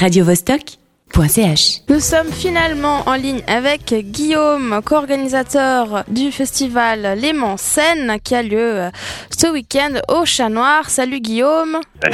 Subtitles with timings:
[0.00, 0.87] radiovostok.ch.
[1.88, 8.56] Nous sommes finalement en ligne avec Guillaume, co-organisateur du festival Léman Scène qui a lieu
[8.58, 8.90] euh,
[9.36, 10.88] ce week-end au Chat Noir.
[10.88, 11.78] Salut Guillaume.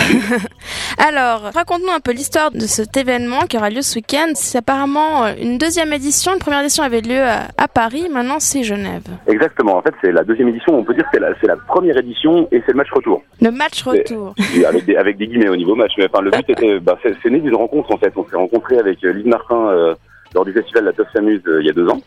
[0.99, 4.33] Alors, raconte-nous un peu l'histoire de cet événement qui aura lieu ce week-end.
[4.35, 6.33] C'est apparemment euh, une deuxième édition.
[6.33, 9.03] Une première édition avait lieu à, à Paris, maintenant c'est Genève.
[9.27, 9.77] Exactement.
[9.77, 10.79] En fait, c'est la deuxième édition.
[10.79, 13.23] On peut dire que c'est la, première édition et c'est le match retour.
[13.41, 14.35] Le match retour.
[14.57, 15.93] Et avec, des, avec des guillemets au niveau match.
[15.99, 18.13] Mais enfin, le but était, bah, c'est, né d'une rencontre en fait.
[18.17, 19.95] On s'est rencontré avec euh, Lise Martin euh,
[20.35, 22.01] lors du festival La Teuf s'amuse euh, il y a deux ans.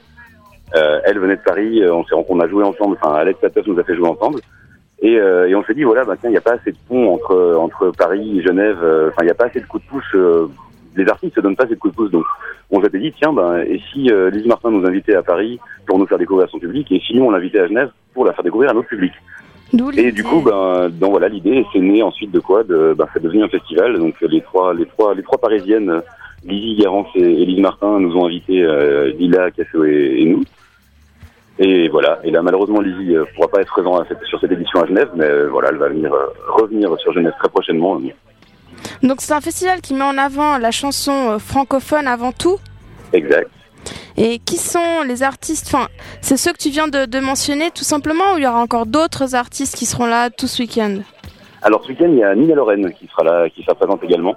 [1.06, 1.82] Elle venait de Paris.
[1.90, 2.98] on s'est rencontrés, on a joué ensemble.
[3.02, 4.42] Enfin, Alex La Teuf nous a fait jouer ensemble.
[5.02, 7.14] Et, et on s'est dit voilà, bah, tiens, il n'y a pas assez de pont
[7.14, 8.78] entre entre Paris et Genève.
[9.08, 10.52] Enfin, il n'y a pas assez de coups de pouce.
[10.98, 12.12] les artistes se donnent pas assez de coups de pouce.
[12.12, 12.26] Donc,
[12.70, 15.98] on s'était dit tiens, ben, et si euh, Lise Martin nous invitait à Paris pour
[15.98, 18.34] nous faire découvrir à son public, et si nous on l'invitait à Genève pour la
[18.34, 19.14] faire découvrir à notre public.
[19.98, 22.64] Et du coup, ben, donc voilà, l'idée, c'est né ensuite de quoi?
[22.64, 23.98] De, ben, c'est devenu un festival.
[23.98, 26.02] Donc les trois, les trois, les trois parisiennes,
[26.44, 30.44] Lizzie, Garance et Élise Martin, nous ont invités, euh, Lila, Casso et, et nous.
[31.60, 32.20] Et voilà.
[32.24, 35.26] Et là, malheureusement, Lizzie euh, pourra pas être présente sur cette édition à Genève, mais
[35.26, 36.12] euh, voilà, elle va venir
[36.48, 38.00] revenir sur Genève très prochainement.
[39.02, 42.58] Donc c'est un festival qui met en avant la chanson francophone avant tout.
[43.14, 43.50] Exact.
[44.18, 45.88] Et qui sont les artistes Enfin,
[46.22, 48.86] c'est ceux que tu viens de, de mentionner tout simplement ou il y aura encore
[48.86, 51.00] d'autres artistes qui seront là tout ce week-end?
[51.62, 54.36] Alors ce week-end, il y a Nina Lorraine qui sera là, qui sera présente également,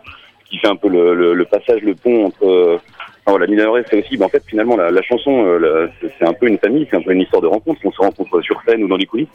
[0.51, 2.45] qui fait un peu le, le, le passage, le pont entre.
[2.45, 5.87] euh, enfin, voilà, Nina Lorraine, c'est aussi, ben, en fait, finalement, la, la chanson, euh,
[6.19, 7.81] c'est un peu une famille, c'est un peu une histoire de rencontre.
[7.85, 9.29] On se rencontre sur scène ou dans les coulisses.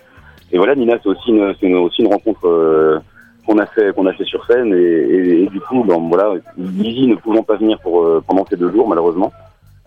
[0.51, 2.99] Et voilà, Nina, c'est aussi une, une- aussi une rencontre euh,
[3.47, 4.73] qu'on a fait, qu'on a fait sur scène.
[4.73, 8.45] Et, et, et du coup, ben, voilà, Lizzie ne pouvant pas venir pour euh, pendant
[8.45, 9.31] ces deux jours, malheureusement.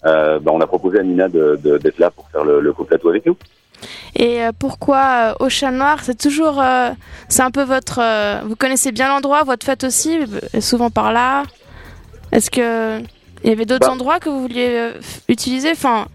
[0.07, 3.27] Euh, ben, on a proposé à Nina d'être là pour faire le, le co-plateau avec
[3.27, 3.37] nous.
[4.17, 5.99] Et euh, pourquoi euh, au Chat Noir?
[6.03, 6.91] C'est toujours, euh,
[7.29, 10.21] c'est un peu votre, euh, vous connaissez bien l'endroit, votre fête aussi,
[10.61, 11.45] souvent par là.
[12.33, 12.99] Est-ce que
[13.45, 13.93] il y avait d'autres Bah.
[13.93, 14.91] endroits que vous vouliez
[15.29, 16.07] utiliser, enfin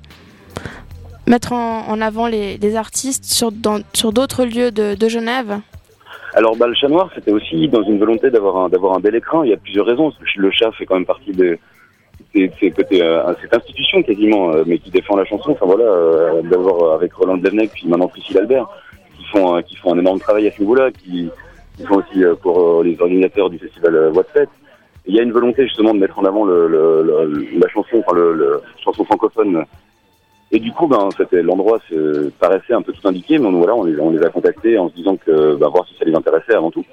[1.26, 5.60] mettre en, en avant les, les artistes sur dans- sur d'autres lieux de, de Genève?
[6.34, 9.16] Alors, bah, le chat noir, c'était aussi dans une volonté d'avoir un, d'avoir un bel
[9.16, 9.44] écran.
[9.44, 10.12] Il y a plusieurs raisons.
[10.36, 11.58] Le chat fait quand même partie de
[12.72, 15.52] côté euh, cette institution quasiment, euh, mais qui défend la chanson.
[15.52, 18.68] Enfin voilà, euh, d'avoir euh, avec Roland Devnec puis maintenant Priscille Albert,
[19.18, 21.30] qui font euh, qui font un énorme travail à ce niveau-là, qui,
[21.78, 24.50] qui font aussi euh, pour les organisateurs du festival What's Fête.
[25.06, 27.68] Et Il y a une volonté justement de mettre en avant le, le, le- la
[27.68, 29.66] chanson, enfin le, le chanson francophone.
[30.52, 31.80] Et du coup, ben, c'était l'endroit
[32.40, 34.88] paraissait un peu tout indiqué, mais on, voilà, on les, on les a contactés en
[34.90, 36.86] se disant que bah, voir si ça les intéressait avant tout.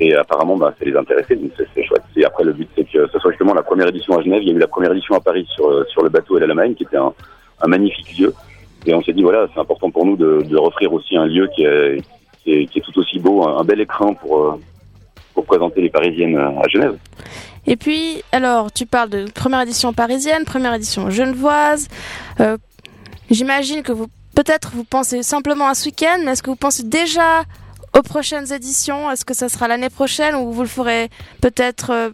[0.00, 2.02] Et apparemment, bah, ça les intéressait, donc c'est chouette.
[2.16, 4.42] Et après, le but, c'est que ce soit justement la première édition à Genève.
[4.42, 6.44] Il y a eu la première édition à Paris sur, euh, sur le bateau El
[6.44, 7.12] Alamein, qui était un,
[7.60, 8.34] un magnifique lieu.
[8.86, 11.48] Et on s'est dit, voilà, c'est important pour nous de, de offrir aussi un lieu
[11.54, 12.02] qui est,
[12.42, 14.60] qui est, qui est tout aussi beau, un, un bel écran pour, euh,
[15.32, 16.96] pour présenter les Parisiennes à Genève.
[17.66, 21.88] Et puis, alors, tu parles de première édition parisienne, première édition genevoise.
[22.40, 22.58] Euh,
[23.30, 26.82] J'imagine que vous, peut-être, vous pensez simplement à ce week-end, mais est-ce que vous pensez
[26.82, 27.44] déjà
[27.96, 31.08] aux prochaines éditions Est-ce que ça sera l'année prochaine ou vous le ferez
[31.40, 32.10] peut-être euh,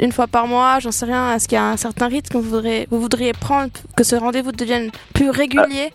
[0.00, 0.78] une fois par mois?
[0.80, 1.32] J'en sais rien.
[1.34, 4.16] Est-ce qu'il y a un certain rythme que vous voudriez, vous voudriez prendre, que ce
[4.16, 5.90] rendez-vous devienne plus régulier?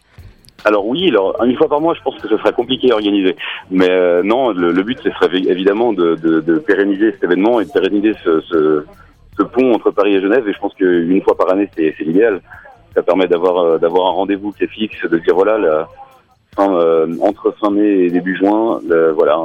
[0.65, 3.35] Alors oui, alors une fois par mois, je pense que ce serait compliqué à organiser.
[3.71, 6.15] Mais euh, non, le, but, ce serait évi- évidemment de,
[6.65, 8.83] pérenniser cet événement et de pérenniser ce,
[9.53, 10.45] pont entre Paris et Genève.
[10.49, 12.41] Et je pense qu'une fois par année, c'est l'idéal.
[12.93, 15.87] Ça permet d'avoir euh, d'avoir un rendez-vous qui est fixe, de dire voilà,
[16.59, 19.37] fin, euh, entre fin mai et début juin, le- voilà,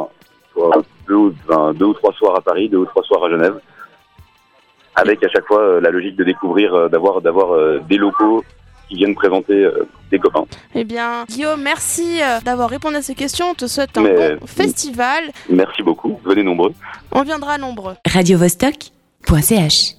[0.53, 3.31] soit deux, ou, enfin, deux ou trois soirs à Paris, deux ou trois soirs à
[3.31, 3.59] Genève,
[4.97, 8.45] avec à chaque fois euh, la logique de découvrir, euh, d'avoir d'avoir euh, des locaux
[8.89, 10.45] qui viennent présenter euh, des copains.
[10.75, 13.47] Eh bien, Guillaume, merci euh, d'avoir répondu à ces questions.
[13.51, 15.25] On te souhaite un Mais- bon festival.
[15.51, 16.21] Merci beaucoup.
[16.25, 16.73] Venez nombreux.
[17.13, 17.95] On viendra nombreux.
[18.13, 19.93] radiovostok.ch